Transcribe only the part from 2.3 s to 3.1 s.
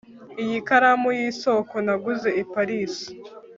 i Paris